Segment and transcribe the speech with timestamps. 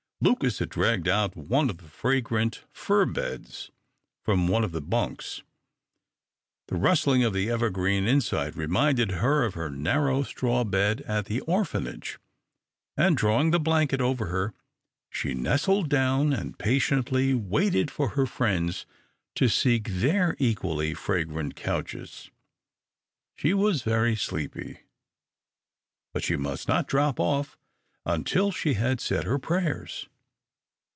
[0.23, 3.71] Lucas had dragged out one of the fragrant fir beds
[4.23, 5.41] from one of the bunks.
[6.67, 11.41] The rustling of the evergreen inside reminded her of her narrow straw bed at the
[11.41, 12.19] orphanage,
[12.95, 14.53] and drawing the blanket over her,
[15.09, 18.85] she nestled down and patiently waited for her friends
[19.33, 22.29] to seek their equally fragrant couches.
[23.35, 24.81] She was very sleepy,
[26.13, 27.57] but she must not drop off
[28.05, 30.07] until she had said her prayers.